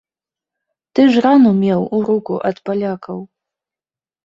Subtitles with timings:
[0.97, 3.19] Ты ж рану меў у руку ад палякаў!